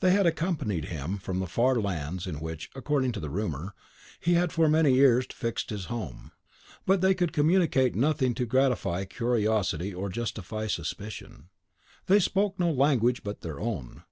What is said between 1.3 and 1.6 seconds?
the